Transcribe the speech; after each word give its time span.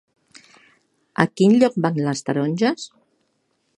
A 1.23 1.25
quin 1.41 1.53
lloc 1.63 1.77
van 1.85 1.99
les 2.07 2.25
taronges? 2.31 2.89